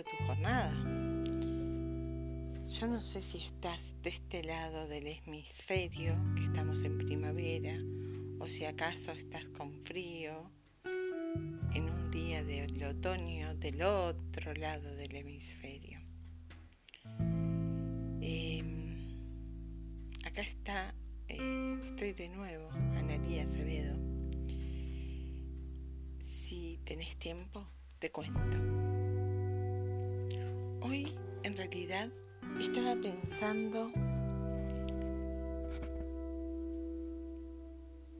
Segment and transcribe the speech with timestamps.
[0.00, 0.72] tu jornada.
[2.66, 7.76] Yo no sé si estás de este lado del hemisferio, que estamos en primavera,
[8.38, 10.50] o si acaso estás con frío
[11.74, 16.00] en un día del otoño del otro lado del hemisferio.
[18.22, 18.96] Em,
[20.24, 20.94] acá está,
[21.28, 23.98] eh, estoy de nuevo, Analía Acevedo.
[26.24, 27.66] Si tenés tiempo,
[27.98, 28.91] te cuento.
[30.84, 31.14] Hoy,
[31.44, 32.10] en realidad,
[32.60, 33.92] estaba pensando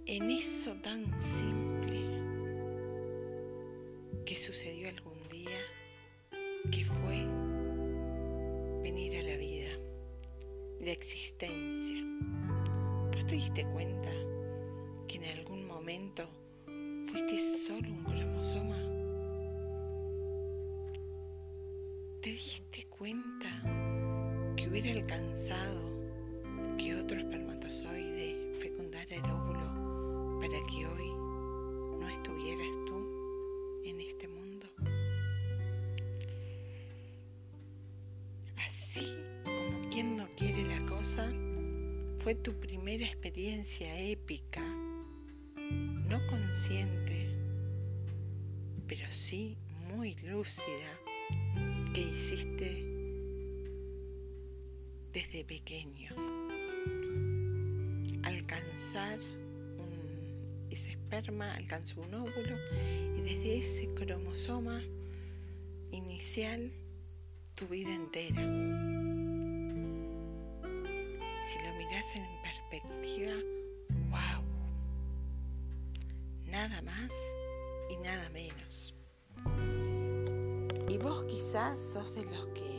[0.07, 1.99] en eso tan simple
[4.25, 5.59] que sucedió algún día,
[6.71, 7.27] que fue
[8.81, 9.73] venir a la vida,
[10.81, 11.97] la existencia.
[13.13, 14.13] ¿Vos te diste cuenta
[15.09, 16.29] que en algún momento
[17.11, 18.05] fuiste solo un
[23.03, 23.51] cuenta
[24.57, 25.91] que hubiera alcanzado
[26.79, 31.11] que otro espermatozoide fecundara el óvulo para que hoy
[31.99, 34.69] no estuvieras tú en este mundo?
[38.65, 41.29] Así como quien no quiere la cosa,
[42.21, 44.63] fue tu primera experiencia épica,
[45.57, 47.35] no consciente,
[48.87, 49.57] pero sí
[49.93, 51.01] muy lúcida
[51.93, 52.92] que hiciste
[55.13, 56.11] desde pequeño.
[58.23, 59.19] Alcanzar
[60.71, 62.57] ese esperma, alcanzó un óvulo
[63.17, 64.83] y desde ese cromosoma
[65.91, 66.73] inicial
[67.55, 68.43] tu vida entera.
[71.47, 73.35] Si lo miras en perspectiva,
[74.09, 74.43] wow,
[76.47, 77.11] nada más
[77.91, 78.95] y nada menos.
[80.89, 82.72] Y vos quizás sos de los que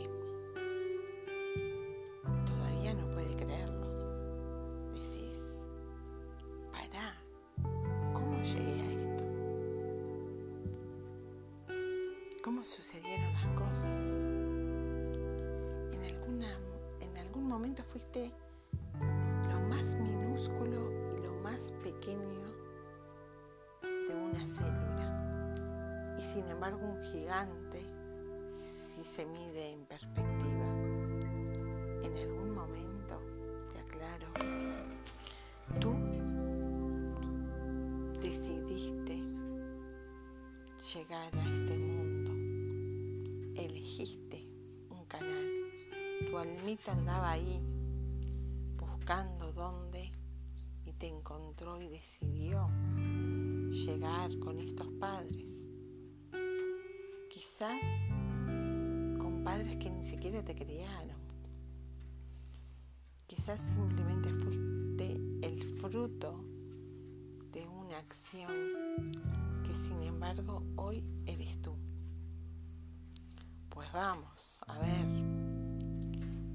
[12.64, 14.00] sucedieron las cosas?
[15.92, 16.58] En, alguna,
[17.00, 18.32] en algún momento fuiste
[19.50, 22.44] lo más minúsculo y lo más pequeño
[23.82, 26.16] de una célula.
[26.18, 27.82] Y sin embargo un gigante
[28.50, 30.66] si se mide en perspectiva.
[32.02, 33.20] En algún momento,
[33.72, 34.28] te aclaro,
[35.80, 35.94] tú
[38.20, 39.22] decidiste
[40.92, 41.43] llegar a.
[43.94, 44.44] Elegiste
[44.90, 45.46] un canal.
[46.28, 47.60] Tu almita andaba ahí
[48.76, 50.10] buscando dónde
[50.84, 52.68] y te encontró y decidió
[53.70, 55.54] llegar con estos padres.
[57.30, 57.80] Quizás
[59.44, 61.20] padres que ni siquiera te criaron.
[63.28, 65.12] Quizás simplemente fuiste
[65.42, 66.42] el fruto
[67.52, 69.12] de una acción
[69.64, 71.76] que sin embargo hoy eres tú.
[73.74, 75.06] Pues vamos, a ver,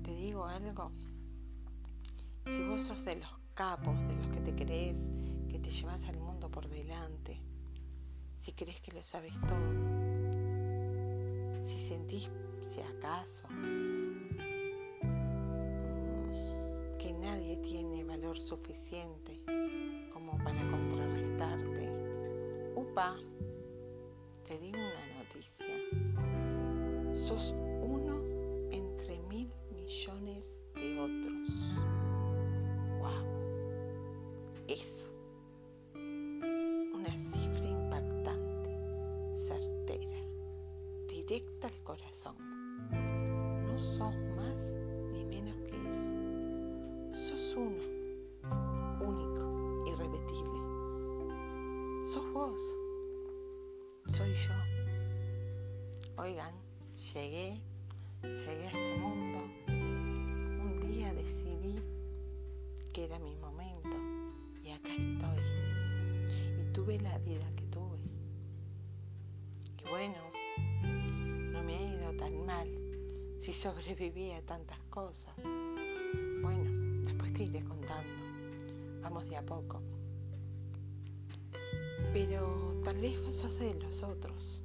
[0.04, 0.94] te digo algo.
[2.48, 4.96] Si vos sos de los capos, de los que te crees,
[5.50, 7.42] que te llevas al mundo por delante,
[8.40, 9.60] si crees que lo sabes todo,
[11.66, 12.32] si sentís
[12.62, 13.50] si acaso
[16.98, 19.42] que nadie tiene valor suficiente
[20.14, 21.92] como para contrarrestarte.
[22.78, 23.18] Upa,
[24.46, 25.09] te digo una.
[27.30, 27.54] Sos
[27.84, 28.24] uno
[28.72, 31.78] entre mil millones de otros.
[32.98, 33.24] ¡Wow!
[34.68, 35.12] Eso.
[35.94, 40.18] Una cifra impactante, certera,
[41.08, 42.36] directa al corazón
[43.80, 44.56] sos más
[45.14, 46.10] ni menos que eso.
[47.14, 47.84] Sos uno,
[49.06, 50.60] único, irrepetible.
[52.12, 52.60] Sos vos,
[54.08, 54.54] soy yo.
[56.18, 56.69] Oigan,
[57.00, 57.62] llegué,
[58.24, 59.40] llegué a este mundo.
[59.68, 61.82] Un día decidí
[62.94, 63.96] que era mi momento
[64.62, 65.40] y acá estoy.
[66.60, 68.00] Y tuve la vida que tuve.
[69.78, 70.18] Que bueno,
[71.54, 72.68] no me ha ido tan mal
[73.40, 75.34] si sobreviví a tantas cosas.
[76.42, 78.12] Bueno, después te iré contando.
[79.02, 79.82] Vamos de a poco.
[82.12, 84.64] Pero tal vez vos sos de los otros,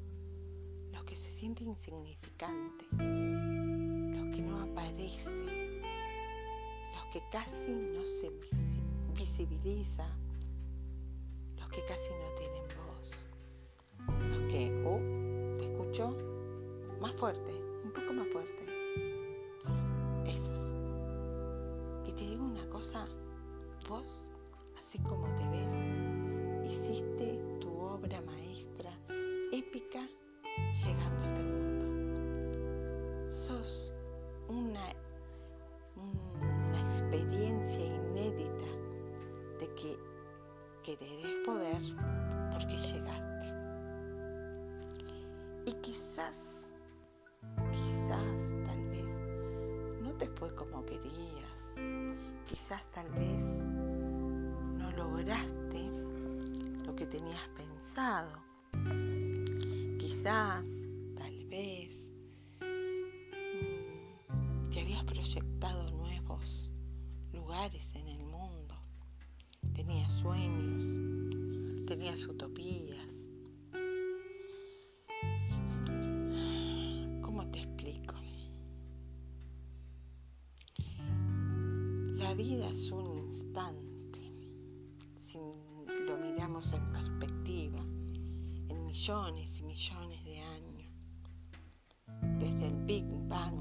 [1.44, 5.82] sienten insignificantes, los que no aparecen,
[6.94, 8.30] los que casi no se
[9.12, 10.06] visibiliza,
[11.58, 13.28] los que casi no tienen voz,
[14.30, 16.16] los que, oh, te escucho,
[16.98, 17.52] más fuerte,
[17.84, 18.64] un poco más fuerte.
[19.66, 19.74] Sí,
[20.32, 20.72] esos.
[22.06, 23.06] Y te digo una cosa,
[23.86, 24.32] vos,
[52.64, 53.44] Quizás, tal vez,
[54.78, 55.86] no lograste
[56.86, 58.42] lo que tenías pensado.
[59.98, 60.64] Quizás,
[61.14, 61.94] tal vez,
[62.62, 66.72] mm, te habías proyectado nuevos
[67.34, 68.74] lugares en el mundo.
[69.74, 70.84] Tenías sueños,
[71.86, 73.03] tenías utopías
[82.74, 84.32] es un instante,
[85.22, 90.90] si lo miramos en perspectiva, en millones y millones de años,
[92.40, 93.60] desde el Big Bang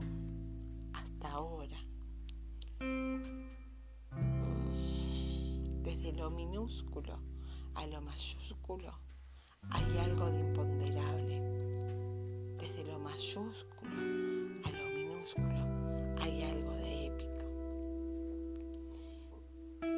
[0.94, 1.78] hasta ahora,
[5.84, 7.20] desde lo minúsculo
[7.76, 8.98] a lo mayúsculo,
[9.70, 11.40] hay algo de imponderable.
[12.58, 13.92] Desde lo mayúsculo
[14.64, 16.93] a lo minúsculo hay algo de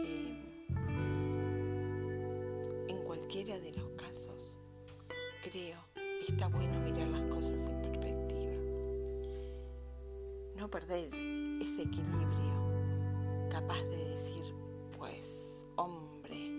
[0.06, 0.46] épico.
[3.36, 4.58] de los casos,
[5.44, 5.78] creo,
[6.26, 8.54] está bueno mirar las cosas en perspectiva.
[10.56, 11.14] No perder
[11.62, 14.42] ese equilibrio, capaz de decir,
[14.98, 16.50] pues, hombre,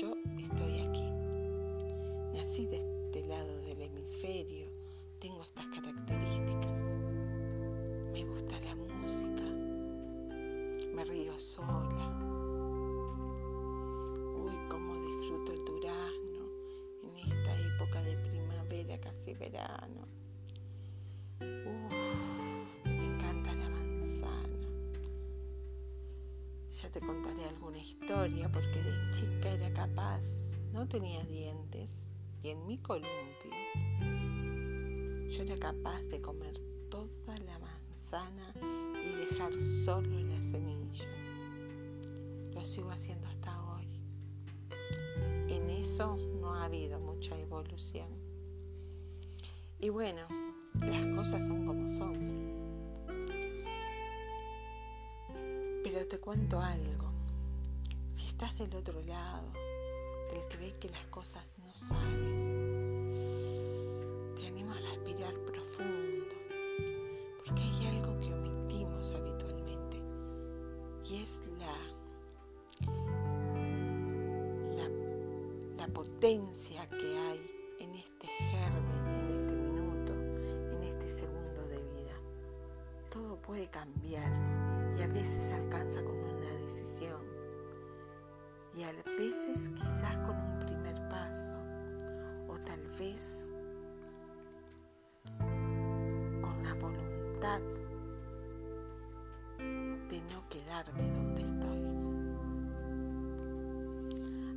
[0.00, 1.04] yo estoy aquí.
[2.32, 2.85] Nací de
[26.98, 30.22] te contaré alguna historia porque de chica era capaz,
[30.72, 31.90] no tenía dientes
[32.42, 33.50] y en mi columpio
[35.28, 36.58] yo era capaz de comer
[36.88, 38.50] toda la manzana
[39.04, 39.52] y dejar
[39.84, 41.06] solo las semillas.
[42.54, 43.88] Lo sigo haciendo hasta hoy.
[45.50, 48.08] En eso no ha habido mucha evolución.
[49.80, 50.22] Y bueno,
[50.80, 52.65] las cosas son como son.
[55.96, 57.10] Pero te cuento algo.
[58.12, 59.50] Si estás del otro lado,
[60.30, 63.14] del que ve que las cosas no salen,
[64.36, 66.34] te animo a respirar profundo,
[67.38, 70.02] porque hay algo que omitimos habitualmente
[71.06, 71.78] y es la,
[74.76, 74.90] la,
[75.78, 77.40] la potencia que hay
[77.80, 78.86] en este germen
[83.46, 84.65] puede cambiar
[84.96, 87.24] y a veces alcanza con una decisión
[88.74, 91.54] y a veces quizás con un primer paso
[92.48, 93.52] o tal vez
[95.38, 97.60] con la voluntad
[99.58, 101.82] de no quedarme donde estoy.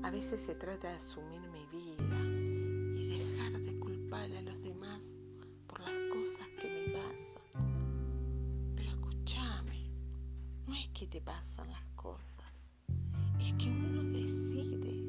[0.04, 1.89] A veces se trata de asumir mi vida
[11.00, 12.52] que te pasan las cosas,
[13.40, 15.02] es que uno decide,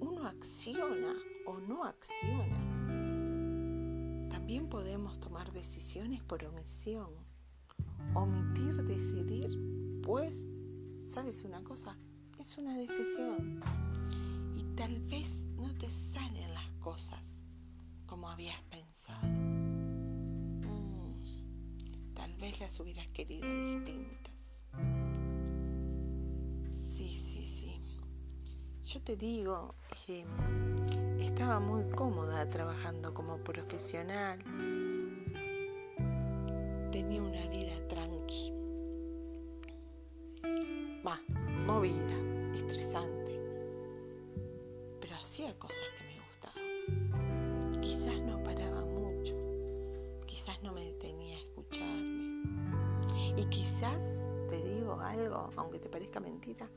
[0.00, 1.14] uno acciona
[1.46, 2.58] o no acciona.
[4.30, 7.06] También podemos tomar decisiones por omisión.
[8.14, 10.42] Omitir, decidir, pues,
[11.06, 11.96] ¿sabes una cosa?
[12.40, 13.60] Es una decisión.
[14.56, 17.20] Y tal vez no te salen las cosas
[18.06, 19.28] como habías pensado.
[20.64, 21.14] Mm,
[22.14, 24.33] tal vez las hubieras querido distintas.
[27.14, 27.80] Sí, sí.
[28.82, 29.76] Yo te digo,
[30.08, 30.24] eh,
[31.20, 34.40] estaba muy cómoda trabajando como profesional.
[36.90, 38.52] Tenía una vida tranqui.
[41.06, 41.20] Va,
[41.66, 42.16] movida,
[42.52, 43.40] estresante.
[45.00, 47.80] Pero hacía cosas que me gustaban.
[47.80, 49.36] Quizás no paraba mucho.
[50.26, 52.42] Quizás no me detenía a escucharme.
[53.36, 54.24] Y quizás
[55.04, 56.68] algo, aunque te parezca mentira,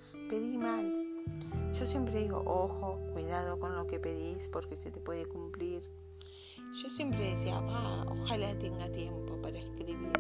[1.88, 5.82] siempre digo, ojo, cuidado con lo que pedís porque se te puede cumplir.
[6.84, 10.12] Yo siempre decía, va, ojalá tenga tiempo para escribir.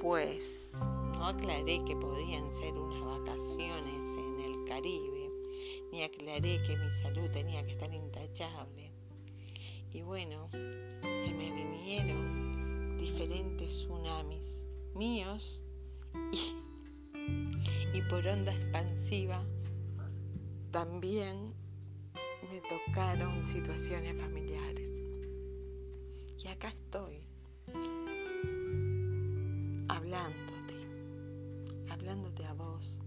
[0.00, 0.72] Pues
[1.14, 5.30] no aclaré que podían ser unas vacaciones en el Caribe,
[5.90, 8.92] ni aclaré que mi salud tenía que estar intachable.
[9.92, 14.60] Y bueno, se me vinieron diferentes tsunamis
[14.94, 15.64] míos
[16.32, 16.54] y,
[17.98, 19.44] y por onda expansiva
[20.70, 21.54] también
[22.50, 24.90] me tocaron situaciones familiares.
[26.38, 27.20] Y acá estoy,
[29.88, 30.74] hablándote,
[31.90, 33.00] hablándote a vos,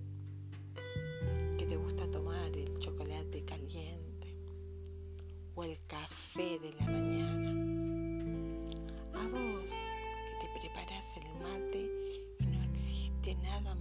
[1.58, 4.36] que te gusta tomar el chocolate caliente
[5.56, 7.52] o el café de la mañana.
[9.14, 9.72] A vos
[10.42, 11.90] que te preparas el mate
[12.40, 13.81] y no existe nada más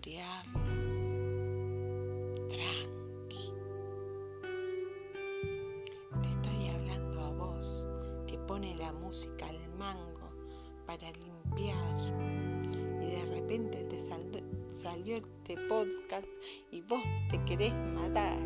[0.00, 0.70] que saborearlo
[8.76, 10.30] la música al mango
[10.86, 11.76] para limpiar.
[13.02, 14.00] Y de repente te
[14.76, 16.26] salió este podcast
[16.70, 18.38] y vos te querés matar.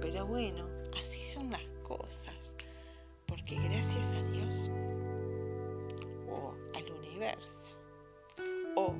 [0.00, 0.66] Pero bueno,
[1.00, 2.34] así son las cosas,
[3.26, 4.70] porque gracias a Dios
[6.30, 7.76] o al universo
[8.76, 8.92] o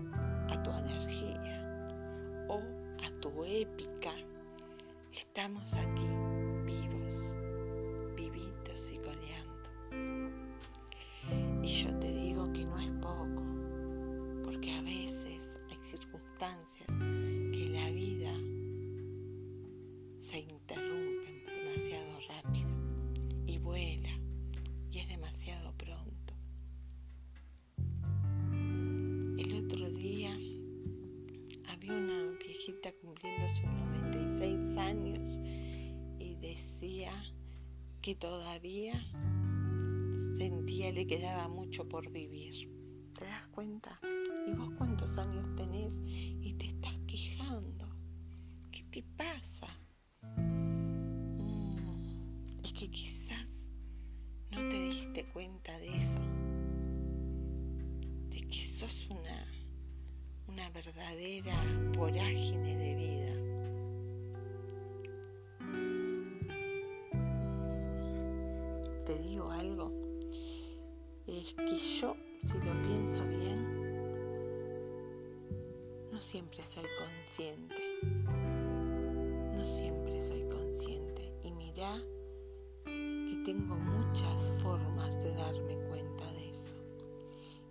[3.61, 4.15] épica,
[5.13, 6.18] estamos aquí
[38.09, 38.95] que todavía
[40.39, 42.55] sentía le quedaba mucho por vivir.
[43.13, 44.01] ¿Te das cuenta?
[44.47, 47.85] ¿Y vos cuántos años tenés y te estás quejando?
[48.73, 49.67] ¿Qué te pasa?
[50.39, 52.31] Mm,
[52.65, 53.47] es que quizás
[54.53, 56.21] no te diste cuenta de eso,
[58.31, 59.47] de que sos una,
[60.47, 61.63] una verdadera
[61.95, 63.18] vorágine de vida.
[69.09, 69.91] Te digo algo,
[71.27, 73.65] es que yo, si lo pienso bien,
[76.13, 77.75] no siempre soy consciente.
[79.55, 81.33] No siempre soy consciente.
[81.43, 81.91] Y mira
[82.85, 86.77] que tengo muchas formas de darme cuenta de eso.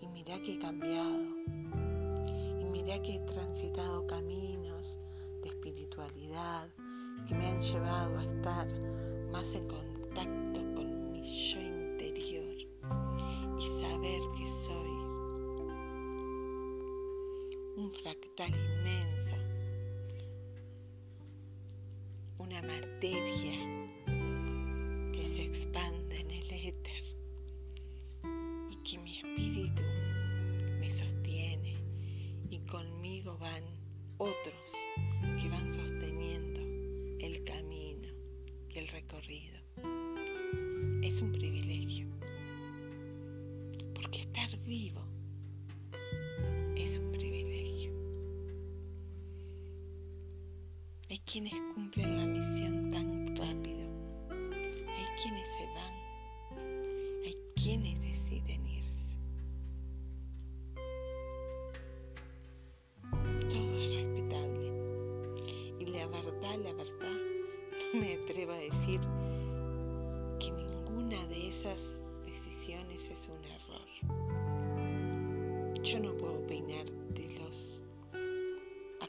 [0.01, 1.21] Y mira que he cambiado.
[2.59, 4.97] Y mira que he transitado caminos
[5.43, 6.67] de espiritualidad
[7.27, 8.67] que me han llevado a estar
[9.31, 10.66] más en contacto
[18.39, 18.76] un fractal
[51.31, 53.85] quienes cumplen la misión tan rápido,
[54.31, 55.93] hay quienes se van,
[57.25, 59.17] hay quienes deciden irse.
[63.41, 64.71] Todo es respetable
[65.79, 67.17] y la verdad, la verdad,
[67.93, 69.01] no me atrevo a decir
[70.39, 74.27] que ninguna de esas decisiones es un error.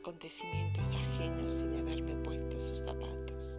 [0.09, 3.59] Acontecimientos ajenos sin haberme puesto sus zapatos.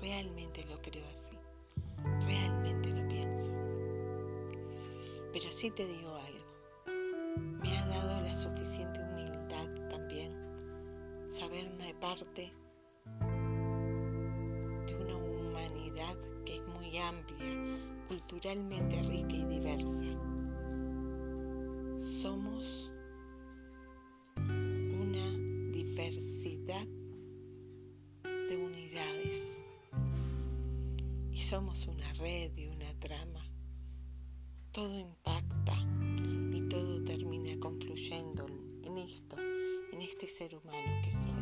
[0.00, 1.36] Realmente lo creo así.
[2.24, 3.50] Realmente lo pienso.
[5.34, 7.60] Pero sí te digo algo.
[7.60, 10.32] Me ha dado la suficiente humildad también
[11.28, 12.50] saberme parte
[14.86, 16.16] de una humanidad
[16.46, 17.78] que es muy amplia,
[18.08, 20.06] culturalmente rica y diversa.
[21.98, 22.85] Somos
[31.84, 33.46] Una red y una trama.
[34.72, 35.76] Todo impacta
[36.50, 38.46] y todo termina confluyendo
[38.82, 39.36] en esto,
[39.92, 41.36] en este ser humano que soy.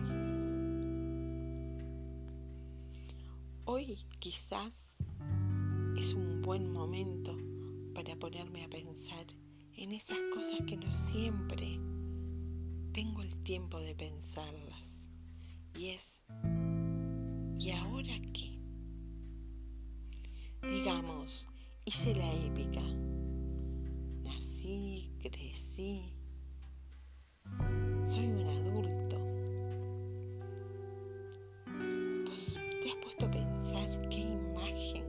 [3.64, 4.98] Hoy quizás
[5.96, 7.38] es un buen momento
[7.94, 9.26] para ponerme a pensar
[9.76, 11.78] en esas cosas que no siempre
[12.92, 15.08] tengo el tiempo de pensarlas.
[15.76, 16.24] Y es,
[17.58, 18.53] ¿y ahora qué?
[20.70, 21.46] Digamos,
[21.84, 22.82] hice la épica.
[24.22, 26.12] Nací, crecí.
[28.06, 29.16] Soy un adulto.
[32.82, 35.04] ¿Te has puesto a pensar qué imagen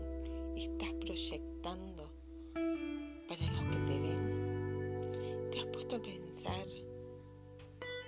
[0.56, 2.12] estás proyectando
[2.54, 5.52] para los que te ven?
[5.52, 6.68] ¿Te has puesto a pensar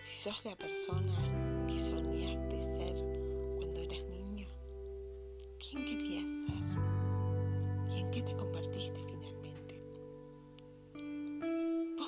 [0.02, 1.27] si sos la persona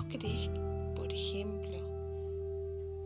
[0.09, 0.49] crees,
[0.95, 1.77] por ejemplo,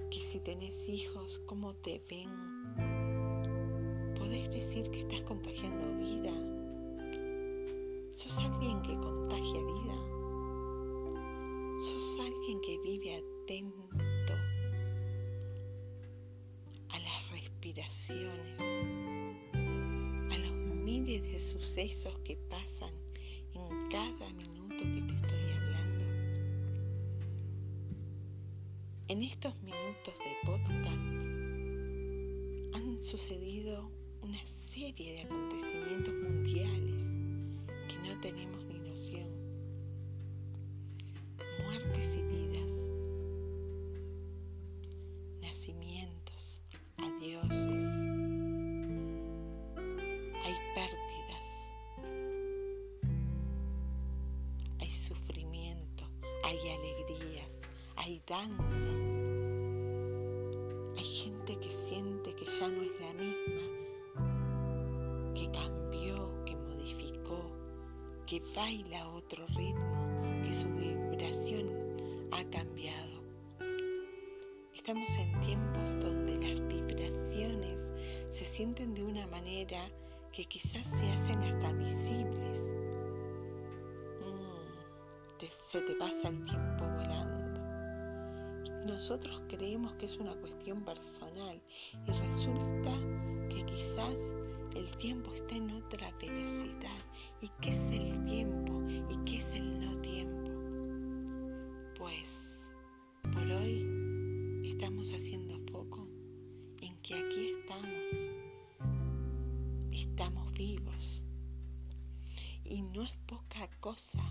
[0.10, 2.30] que si tenés hijos, cómo te ven?
[4.16, 6.32] ¿Podés decir que estás contagiando vida?
[8.14, 9.96] ¿Sos alguien que contagia vida?
[11.80, 14.34] ¿Sos alguien que vive atento
[16.90, 18.60] a las respiraciones,
[20.32, 20.52] a los
[20.84, 22.94] miles de sucesos que pasan
[23.54, 24.53] en cada minuto
[29.14, 31.06] En estos minutos de podcast
[32.74, 33.92] han sucedido
[34.24, 37.04] una serie de acontecimientos mundiales
[37.88, 39.30] que no tenemos ni noción.
[41.64, 42.72] Muertes y vidas,
[45.44, 46.64] nacimientos,
[46.98, 47.86] adioses.
[50.44, 51.76] Hay pérdidas,
[54.80, 56.04] hay sufrimiento,
[56.44, 57.60] hay alegrías,
[57.96, 58.83] hay danza.
[62.60, 63.64] Ya no es la misma,
[65.34, 67.52] que cambió, que modificó,
[68.28, 71.68] que baila otro ritmo, que su vibración
[72.32, 73.24] ha cambiado.
[74.76, 77.92] Estamos en tiempos donde las vibraciones
[78.32, 79.90] se sienten de una manera
[80.32, 82.62] que quizás se hacen hasta visibles.
[84.22, 86.73] Mm, se te pasa el tiempo.
[88.86, 91.62] Nosotros creemos que es una cuestión personal
[92.06, 92.92] y resulta
[93.50, 94.36] que quizás
[94.76, 96.98] el tiempo está en otra velocidad.
[97.42, 98.82] ¿Y qué es el tiempo?
[99.10, 100.52] ¿Y qué es el no tiempo?
[101.98, 102.72] Pues
[103.34, 106.08] por hoy estamos haciendo foco
[106.82, 108.32] en que aquí estamos.
[109.92, 111.24] Estamos vivos.
[112.66, 114.24] Y no es poca cosa.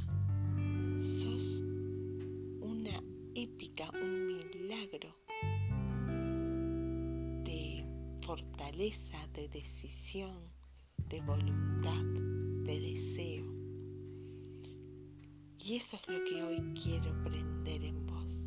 [0.98, 1.62] Sos
[2.60, 3.02] una
[3.34, 4.31] épica, un
[7.44, 7.84] de
[8.24, 10.50] fortaleza, de decisión,
[11.10, 12.02] de voluntad,
[12.64, 13.52] de deseo.
[15.58, 18.46] Y eso es lo que hoy quiero prender en vos.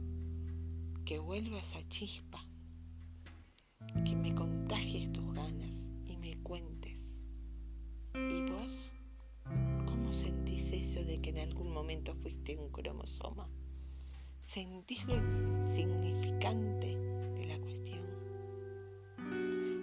[1.05, 2.43] Que vuelva esa chispa,
[4.03, 7.23] que me contagies tus ganas y me cuentes.
[8.15, 8.91] ¿Y vos?
[9.85, 13.47] ¿Cómo sentís eso de que en algún momento fuiste un cromosoma?
[14.55, 16.95] ¿Sentís lo insignificante
[17.35, 18.05] de la cuestión?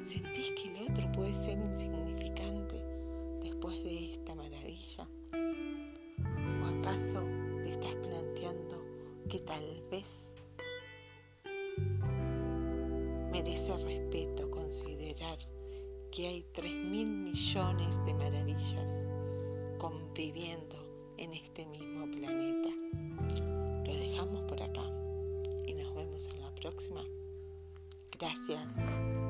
[0.06, 2.82] ¿Sentís que el otro puede ser insignificante
[3.42, 5.06] después de esta maravilla?
[6.62, 7.22] ¿O acaso
[7.62, 8.82] te estás planteando
[9.28, 10.32] que tal vez
[13.30, 15.36] merece respeto considerar
[16.10, 18.96] que hay 3 mil millones de maravillas
[19.76, 21.91] conviviendo en este mismo
[28.18, 29.21] Gracias.